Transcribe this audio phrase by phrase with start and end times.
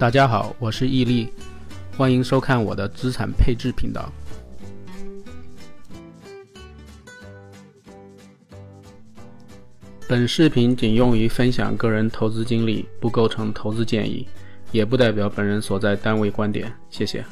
[0.00, 1.30] 大家好，我是毅力，
[1.94, 4.10] 欢迎收看我的资产配置频道。
[10.08, 14.26] 本视频仅用于分享个人投资经历，不构成投资建议，
[14.72, 16.72] 也不代表本人所在单位观点。
[16.88, 17.22] 谢谢。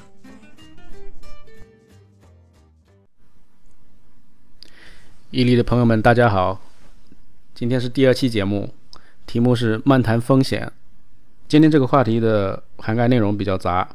[5.30, 6.60] 伊利的朋友们，大家好，
[7.54, 8.74] 今天是第二期节目，
[9.24, 10.70] 题目是漫谈风险。
[11.48, 13.88] 今天这个话题的涵盖内容比较杂，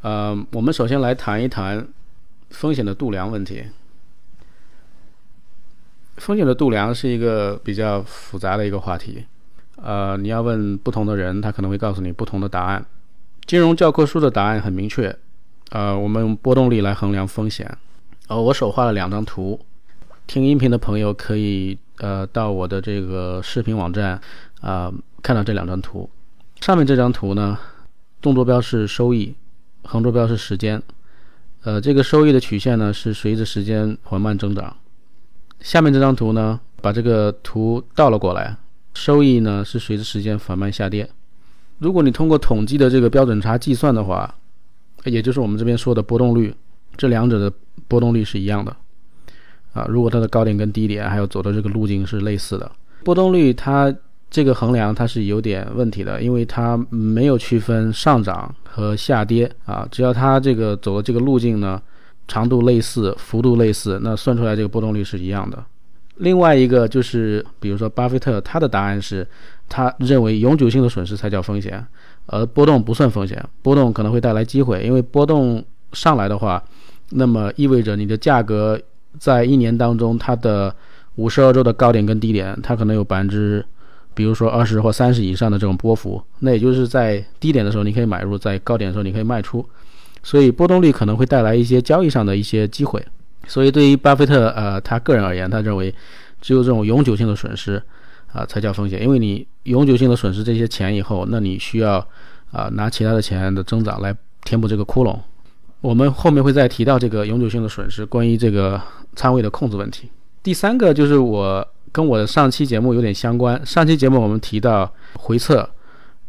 [0.00, 1.86] 呃，我们首先来谈一谈
[2.48, 3.62] 风险的度量问题。
[6.16, 9.22] 风险的度量是一个比较复杂的一个话题，
[9.76, 12.82] 呃，你要问不同的人，他可能会告诉你不同的答案。
[13.44, 15.14] 金融教科书的答案很明确，
[15.68, 17.70] 呃，我们用波动率来衡量风险。
[18.28, 19.60] 呃，我手画了两张图。
[20.26, 24.18] 听音频的朋友可以呃到我的这个视频网站
[24.62, 24.90] 啊
[25.22, 26.08] 看到这两张图。
[26.60, 27.58] 上面这张图呢，
[28.20, 29.34] 纵坐标是收益，
[29.84, 30.82] 横坐标是时间。
[31.62, 34.76] 呃，这个收益的曲线呢是随着时间缓慢增长。
[35.60, 38.56] 下面这张图呢，把这个图倒了过来，
[38.94, 41.08] 收益呢是随着时间缓慢下跌。
[41.78, 44.34] 如果你通过统计的这个标准差计算的话，
[45.04, 46.54] 也就是我们这边说的波动率，
[46.96, 47.52] 这两者的
[47.86, 48.76] 波动率是一样的。
[49.72, 52.70] 啊，如果它的高点跟低点还有走的这个路径是类似的，
[53.04, 53.94] 波动率它
[54.30, 61.80] 这个衡量它是有点问题的，因为它没有区分上涨和下跌啊，只要它这个走的这个路径呢，
[62.26, 65.62] 长度类似，幅度类似，那算出来这个波动率是一样的。
[66.16, 69.26] 另外一个就是，比如说巴菲特他的答案是，
[69.68, 71.84] 他认为永久性的损失才叫风险，
[72.26, 76.62] 而波动不算风险，波动可能会带来机会，因为波动上来的话，
[77.10, 78.80] 那么意味着你的价格。
[79.18, 80.72] 在一年当中，它的
[81.16, 83.64] 五十二周的高点跟低点，它可能有百分之，
[84.18, 86.20] 比如说二十或三十以上的这种波幅。
[86.40, 89.64] 那也就是在低点的时候你可以买入，在高点的时候你可以卖出。
[90.24, 93.00] 所以波动率可能会带来一些交易上的一些机会。
[93.46, 95.94] 所以对于巴菲特呃他个人而言，他认为
[96.40, 97.80] 只有这种永久性的损失
[98.32, 102.04] 啊才叫风险，因为你永久性的损失这些钱以后，那你需要
[102.50, 105.16] 啊拿其他的钱的增长来填补这个窟窿。
[105.80, 108.82] 我们后面会再提到这个永久性的损失，关于这个
[109.14, 110.08] 仓位的控制问题。
[110.42, 113.60] 第三个就是我跟我的上期节目有点相关。
[113.64, 115.68] 上期节目我们提到回撤，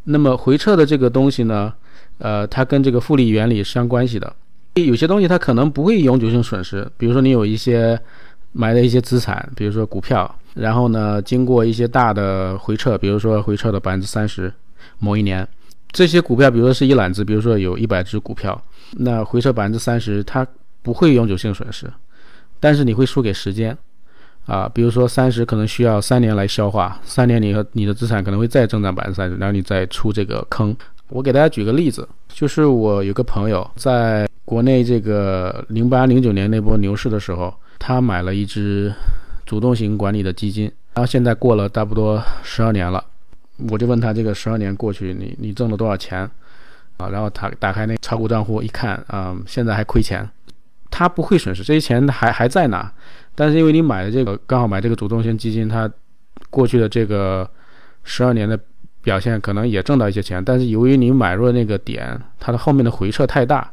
[0.04, 1.74] 那么回撤的这个东西呢，
[2.18, 4.34] 呃，它跟这个复利原理是相关系的。
[4.76, 8.00] 有些东西它可能不会永久性损失，比如说你有一些
[8.52, 14.52] 买的一些资产，比如说股票，然后呢，经过一些大的回撤，比如说回撤的百分之三十，
[15.00, 15.46] 某一年，
[15.92, 18.62] 这些股票，比如说是一揽子，比如说有一百只股票。
[18.94, 20.48] 那回撤百分之三十，它
[20.82, 21.92] 不会永久性损失，
[22.60, 23.78] 但是你会输给时间，
[24.50, 30.76] 啊，比如说三十可能需要三年来消化，三年你和你的资产可能会再增长百分之三十，然后你再出这个坑。
[31.10, 38.92] 我给大家举个例子，就是我有个朋友在国内这个零八零九年那波牛市的时候，他买了一只
[39.46, 43.04] 主动型管理的基金，然后现在过了差不多十二年了，
[43.70, 46.30] 我就问他这个十二年过去，你你挣了多少钱？
[46.98, 50.28] 啊，然后他打开那炒股账户一看，啊，现在还亏钱，
[50.92, 52.92] 他不会损失，这些钱还还在呢，
[53.40, 55.90] 但是因为你买的这个刚好买这个主动型基金，它
[56.50, 57.50] 过去的这个
[58.04, 58.60] 十二年的
[59.02, 63.72] 表现可能也挣到一些钱，但是由于你买入的那个点，它的后面的回撤太大，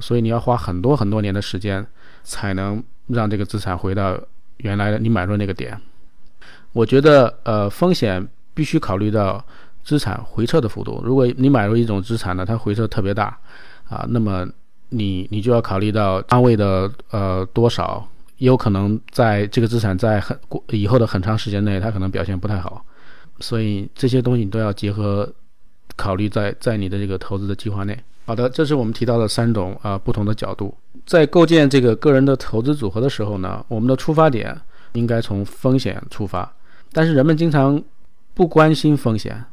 [0.00, 1.86] 所以你要花很多很多年的时间
[2.24, 4.18] 才能让这个资产回到
[4.56, 5.80] 原来的你买入那个点。
[6.72, 9.44] 我觉得，呃，风险必须考虑到。
[9.84, 13.38] 资产回撤的幅度，如果你买入一种资产呢，它回撤特别大，
[13.86, 14.48] 啊，那么
[14.88, 18.08] 你你就要考虑到仓位的呃多少，
[18.38, 22.84] 也有可能在这个资产在很过以后的很长时间内，它可能表现不太好，
[23.40, 25.32] 所以这些东西你都要结合
[25.96, 27.96] 考虑在在你的这个投资的计划内。
[28.26, 30.74] 好的，这是我们提到的三种啊不同的角度，
[31.04, 34.58] 在构建这个个人的投资组合的时候呢，我们的出发点
[34.94, 36.50] 应该从风险出发，
[36.90, 37.82] 但是人们经常
[38.32, 39.44] 不关心风险。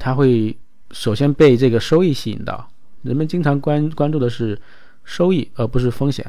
[0.00, 0.56] 他会
[0.90, 2.68] 首先被这个收益吸引到，
[3.02, 4.60] 人们经常关关注的是
[5.04, 6.26] 收益而不是风险。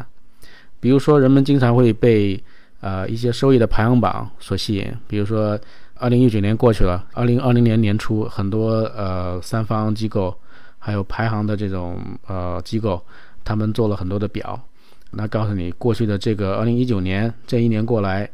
[0.79, 2.41] 比如说，人们经常会被
[2.81, 4.91] 呃一些收益的排行榜所吸引。
[5.07, 5.59] 比如说，
[5.95, 10.33] 二零一九年过去了，二零二零年年初，很多呃三方机构
[10.77, 13.01] 还有排行的这种呃机构，
[13.43, 14.59] 他们做了很多的表，
[15.11, 18.29] 那告诉你过去的这个二零一九年这一年过来，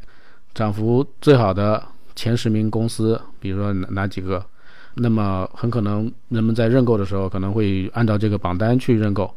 [0.54, 1.82] 涨幅最好的
[2.14, 4.44] 前十名公司，比如说哪哪几个。
[4.98, 9.30] 那么很可能人们在认购的时候可能会按照这个榜单去认购，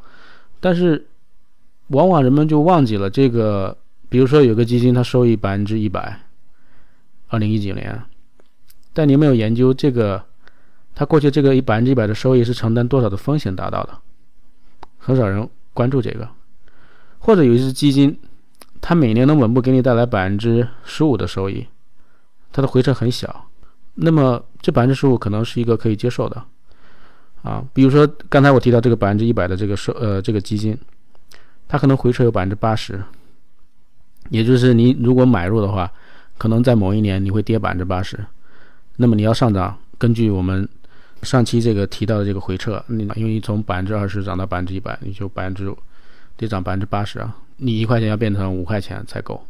[0.62, 1.06] 但是
[1.90, 3.78] 往往人们就忘记了这个，
[4.10, 6.20] 比如说有个基金它收益百分之一百，
[7.28, 8.02] 二零一九年，
[8.94, 10.24] 但你没有研究这个
[10.96, 13.98] 它过去这个一百分之一百的收益是承担多少的风险达到的？
[14.98, 16.28] 很少人关注这个。
[17.20, 18.18] 或者有一只基金，
[18.80, 21.68] 它每年能稳步给你带来百分之十五的收益，
[22.52, 23.48] 它的回撤很小，
[23.96, 26.42] 那么这百分之十五可能是一个可以接受的。
[27.42, 30.78] 啊，比如说刚才我提到这个百分之一百的这个收呃这个基金，
[31.70, 33.02] 它可能回撤有百分之八十，
[34.30, 35.90] 也就是你如果买入的话，
[36.38, 38.20] 可能在某一年你会跌百分之八十，
[38.98, 40.68] 那么你要上涨，根据我们
[41.22, 45.74] 上期这个提到的这个回撤，你因为你从百分之二十涨到百分之一百，你就百分之
[46.36, 49.42] 得涨百分之八十啊，你一块钱要变成五块钱才够，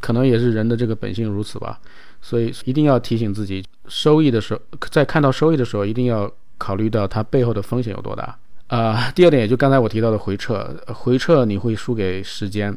[0.00, 1.80] 可能也是人的这个本性如此吧，
[2.20, 6.30] 所以一定要提醒自己，收益的时候，在看到收益的时候，一定要。
[6.56, 8.38] 考虑到它背后的风险有多大。
[8.74, 9.12] 啊？
[9.14, 12.76] 第二点，也就刚才我提到的回撤，回撤你会输给时间，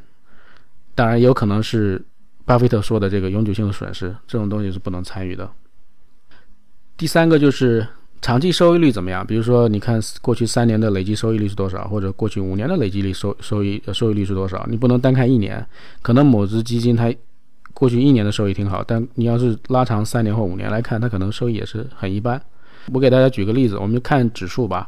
[0.94, 2.04] 当然也有可能是
[2.46, 5.50] 巴菲特说的这个永久性的损失，这种东西是不能参与的。
[6.96, 7.88] 第三个就是
[8.22, 9.26] 长期收益率怎么样？
[9.26, 14.66] 比如说，你看过去三年的累计收益率是多少，或者过去五年的累计率收收益收益率是多少？
[14.70, 15.66] 你不能单看一年，
[16.02, 17.14] 可能某只基金它
[17.74, 22.42] 过去一年的收益挺好，但你要是拉长三年或五年来看，它可能收益也是很一般。
[22.94, 24.88] 我给大家举个例子，我们就看指数吧。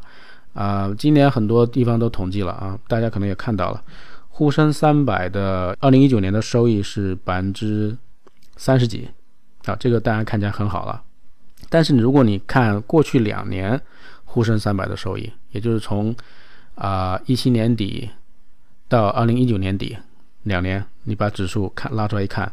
[0.52, 3.82] 啊，今年很多地方都统计了啊，大家可能也看到了，
[4.28, 7.96] 沪深三百的二零一九年的收益是百分之
[8.56, 9.08] 三十几，
[9.64, 11.02] 啊，这个大家看起来很好了。
[11.68, 13.80] 但是如果你看过去两年
[14.24, 16.14] 沪深三百的收益，也就是从
[16.74, 18.10] 啊一七年底
[18.88, 19.96] 到二零一九年底
[20.42, 22.52] 两年，你把指数看拉出来一看，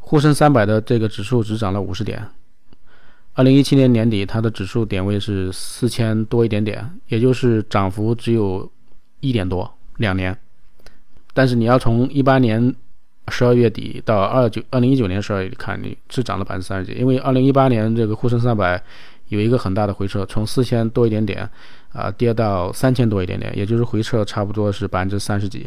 [0.00, 2.26] 沪深三百的这个指数只涨了五十点。
[3.36, 8.68] 二零一七年年底，它的指数点位是四千多一点点，也就是涨幅只有
[9.20, 10.34] 一点多，两年。
[11.34, 12.74] 但是你要从一八年
[13.28, 16.98] 十二月底到二九二零一九年十二月底看，你是涨了百分之三十几。
[16.98, 18.82] 因为二零一八年这个沪深三百
[19.28, 21.46] 有一个很大的回撤，从四千多一点点
[21.92, 25.66] 啊跌到三千多一点点，也就是回撤差不多是百分之三十几。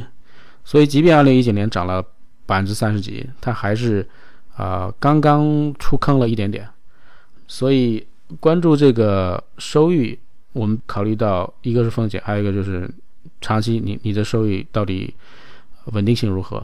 [0.65, 2.03] 所以，即便二零一九年涨了
[2.47, 4.09] 百分之三十几，它还是
[4.55, 6.67] 啊刚刚出坑了一点点。
[7.49, 8.05] 所以
[8.39, 10.17] 关注这个收益，
[10.53, 12.87] 我们考虑到一个是风险，还有一个就是
[13.41, 15.11] 长期你你的收益到底
[15.85, 16.63] 稳定性如何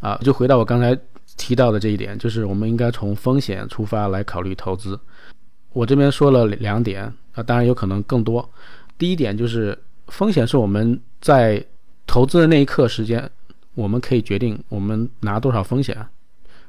[0.00, 0.16] 啊？
[0.22, 0.96] 就回到我刚才
[1.36, 4.98] 提到的这一点，就是我们应该从风险出发来考虑投资。
[5.72, 8.48] 我这边说了两点啊，当然有可能更多。
[8.96, 9.76] 第一点就是
[10.06, 11.62] 风险是我们在
[12.06, 13.28] 投资的那一刻时间，
[13.74, 16.06] 我们可以决定我们拿多少风险。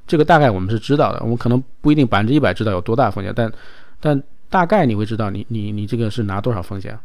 [0.08, 3.52] 这个大概我们是知道的，我们可能不一定百分之一百知道有多大风险，但
[4.00, 6.98] 但大概你会知道你你你这个是拿多少风险。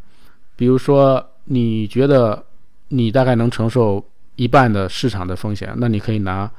[0.54, 2.44] 比如说你觉得
[2.88, 4.04] 你大概能承受
[4.36, 6.50] 一半的市场的风险，那你可以拿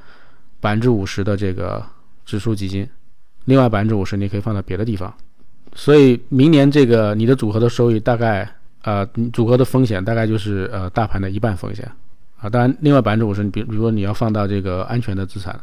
[0.60, 1.84] 百分之五十的这个
[2.26, 2.90] 指数基金，
[3.46, 5.14] 另外百分之五十你可以放到别的地方。
[5.76, 8.50] 所以明年这个你的组合的收益大概
[8.82, 11.90] 呃组合的风险大概就是呃大盘的一半风险
[12.40, 15.60] 啊，当然另外百分之五十你比比如说你要放到这个安全的资产。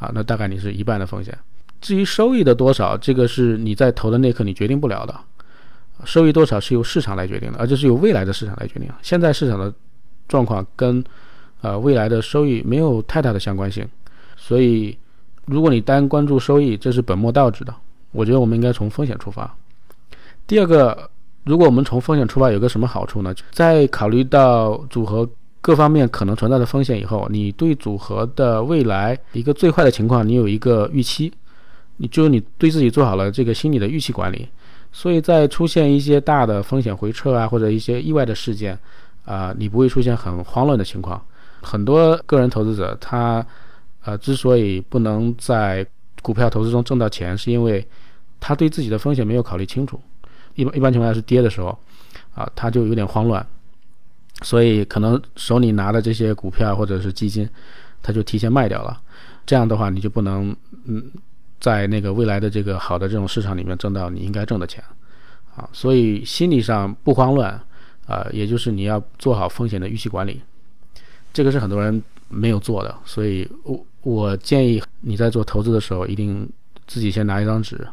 [0.00, 1.38] 啊，那大概你是一半的风险。
[1.80, 5.14] 至于收益的多少，这个是你在投的那刻你决定不了的。
[6.04, 8.88] 收益多少是由市场来决定的，而且是由未来的市场来决定。
[9.02, 9.72] 现在市场的
[10.26, 11.04] 状况跟
[11.60, 13.86] 呃未来的收益没有太大的相关性，
[14.36, 14.96] 所以
[15.44, 17.74] 如果你单关注收益，这是本末倒置的。
[18.12, 19.54] 我觉得我们应该从风险出发。
[20.46, 21.10] 第二个，
[21.44, 23.34] 如果我们从风险出发，有个什么好处呢？
[23.52, 25.28] 在考虑到组合。
[25.62, 31.32] 各方面可能存在的风险以后，你对组合的未来一个最坏的情况，你有一个预期，
[31.98, 34.48] 你就你对自己做好了这个心理的预期管理，
[34.90, 38.78] 所以在出现一些大的风险回撤啊，或者一些意外的事件，
[39.26, 41.20] 啊，你不会出现很慌乱的情况。
[41.60, 43.44] 很多个人投资者他，
[44.04, 45.86] 呃，之所以不能在
[46.22, 47.86] 股票投资中挣到钱，是因为
[48.40, 50.00] 他对自己的风险没有考虑清楚。
[50.54, 51.78] 一般一般情况下是跌的时候，
[52.34, 53.46] 啊，他就有点慌乱。
[54.42, 57.48] 所以可能手里拿的这些股票或者是基金，
[58.02, 59.00] 他就提前卖掉了。
[59.44, 60.54] 这样的话，你就不能
[60.86, 61.10] 嗯，
[61.58, 64.82] 在那个未来的这个好的这种市场里面挣到你应该挣的钱
[65.54, 65.68] 啊。
[65.72, 67.60] 所以心理上不慌乱
[68.06, 70.40] 啊，也就是你要做好风险的预期管理，
[71.32, 72.94] 这个是很多人没有做的。
[73.04, 76.48] 所以我我建议你在做投资的时候，一定
[76.86, 77.86] 自己先拿一张纸。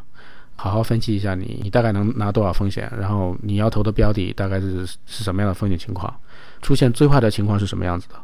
[0.60, 6.12] 好好分析一下你，你大概能拿多少风险，然后你要投的标的大概是是什么样的风险情况，
[6.60, 8.16] 出现最坏的情况是什么样子的，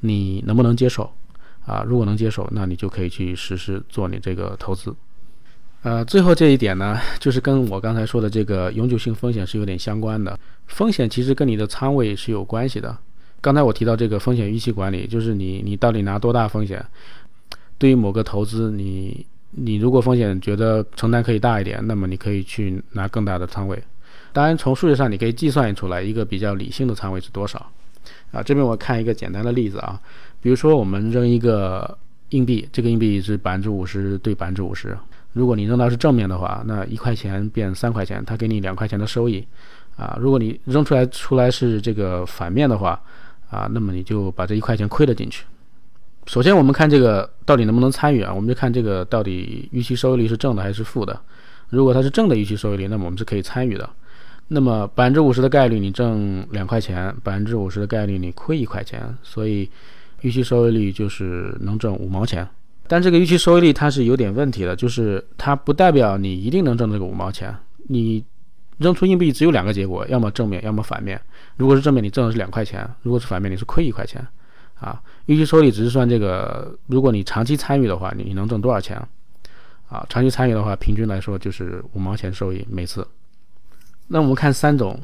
[0.00, 1.10] 你能不能接受？
[1.64, 4.94] 啊，如果能接受，那你就可以去实施做你这个投资。
[5.82, 10.38] 呃，最后这一点呢，就是跟我刚才说的这个永久性风险是有点相关的。
[10.66, 12.94] 风险其实跟你的仓位是有关系的。
[13.40, 16.84] 刚才我提到这个风险预期管理，就是你你到底拿多大风险？
[17.78, 23.82] 对于某个投资，你你如果风险觉得承担可以大一点，那么你可以去拿更大的仓位。
[24.32, 27.58] 当然，从数学上你可以计算出来一个比较理性的仓位是多少。
[28.30, 29.98] 啊，这边我看一个简单的例子啊，
[30.42, 31.96] 比如说我们扔一个
[32.30, 34.96] 硬币，这个硬币是百分之五十对百分之五十。
[35.32, 39.46] 如果你扔到是正面的话，那一块钱变三块钱，它给你两块钱的收益。
[39.96, 43.00] 啊，如果你扔出来出来是这个反面的话，
[43.50, 45.44] 啊，那么你就把这一块钱亏了进去。
[46.28, 48.30] 首先，我们看这个到底能不能参与啊？
[48.34, 51.18] 我们就看这个到底预期收益率是正的还是负的。
[51.70, 53.88] 如果它是正的预期收益率，那么我们是可以参与的。
[54.48, 59.70] 那么百分之五十的概率你挣两块钱，百分之五十的概率你亏一块钱，所以
[60.20, 62.46] 预期收益率就是能挣五毛钱。
[62.86, 67.54] 但这个预期收益率它是有点问题的，就是它不代表你一定能挣这个五毛钱。
[67.86, 68.22] 你
[68.76, 71.18] 扔出硬币只有两个结果，要么正面，要么反面。
[71.56, 74.22] 如果是正面，你挣的是两块钱；如果是反面，你是亏一块钱。
[74.80, 78.96] 啊，预期收益只是算这个，如果你长期参与的话，你能挣多少钱？
[79.88, 83.06] 啊，长期参与的话，平均来说就是五毛钱收益每次。
[84.06, 85.00] 那我们看三种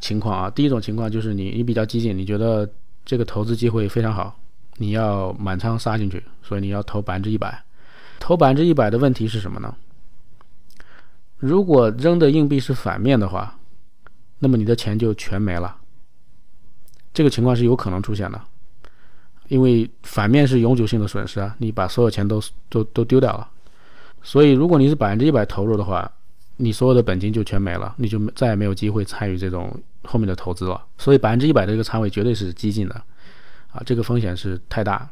[0.00, 2.68] 情况啊，第一种情况就是你你比较激进，你觉得
[3.04, 4.38] 这个投资机会非常好，
[4.76, 7.62] 你要满仓杀进去，所以你要投百分之一百。
[8.20, 9.74] 投百分之一百的问题是什么呢？
[11.38, 13.58] 如果扔的硬币是反面的话，
[14.40, 15.76] 那么你的钱就全没了。
[17.14, 18.40] 这个情况是有可能出现的，
[19.48, 23.48] 因为反面是永久性的损失啊，你把所有钱都都都丢掉了。
[24.22, 26.10] 所以，如果你是百分之一百投入的话，
[26.56, 29.74] 你所有的本金就全没了，你就再也没有机会参与这种
[30.04, 30.84] 后面的投资了。
[30.98, 32.94] 所以，百分之一百的这个仓位绝对是激进的，
[33.72, 35.08] 啊，这个风险是太大，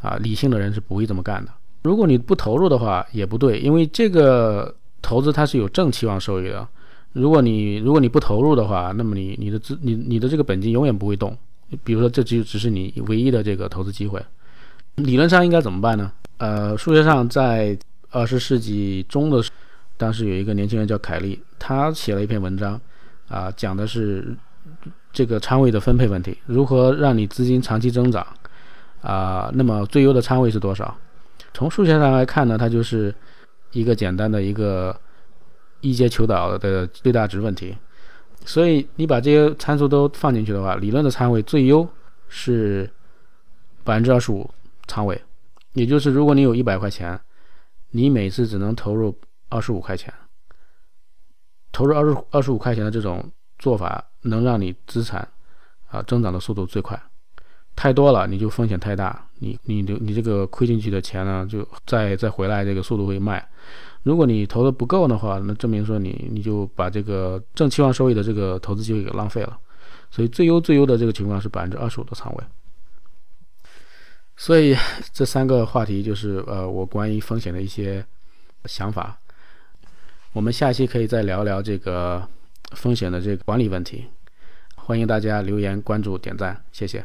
[0.00, 1.52] 啊，理性的人是不会这么干的。
[1.82, 4.74] 如果你不投入的话，也不对，因为这个。
[5.06, 6.66] 投资它是有正期望收益的，
[7.12, 11.36] 如果你如果你不投入的话，那么你你的资你你的这个本金永远不会动。
[11.82, 14.22] 比如说，这只只是你唯一的这个投资机会。
[14.96, 16.12] 理论上应该怎么办呢？
[16.36, 17.76] 呃，数学上在
[18.10, 19.42] 二十世纪中的
[19.96, 22.80] 当时有一个年轻人叫凯利，他写了一篇文章，
[23.28, 24.36] 啊，讲的是
[25.12, 28.26] 这个仓位的分配问题，如何让你资金长期增长，
[29.00, 30.96] 啊，那么最优的仓位是多少？
[31.52, 33.14] 从数学上来看呢，它就是。
[33.74, 34.96] 一个简单的一个
[35.80, 37.76] 一阶求导的最大值问题，
[38.44, 41.88] 所以你把这些参数都放进去的话，理论的仓位最优
[42.28, 42.88] 是
[43.82, 44.48] 百分之二十五
[44.86, 45.20] 仓位，
[45.72, 47.18] 也就是如果你有一百块钱，
[47.90, 49.16] 你每次只能投入
[49.48, 50.12] 二十五块钱，
[51.72, 53.24] 投入二十二十五块钱的这种
[53.58, 55.26] 做法，能让你资产
[55.88, 57.00] 啊增长的速度最快。
[57.76, 63.44] 太多了，你就风险太大，你你的你这个亏进去的钱呢，就再再回来，这个速度会慢。
[64.04, 69.58] 如果你投的不够的话，那证明说你你就把这个正期望收益的这个投资机会给浪费了。
[70.10, 72.44] 所以最优最优的这个情况是百分之二十五的仓位。
[74.36, 74.76] 所以
[75.12, 78.04] 这三个话题就是呃我关于风险的一些
[78.66, 79.18] 想法。
[80.32, 82.28] 我们下期可以再聊聊这个
[82.72, 84.04] 风险的这个管理问题。
[84.76, 87.04] 欢迎大家留言、关注、点赞，谢谢。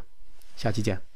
[0.55, 1.08] 下期见。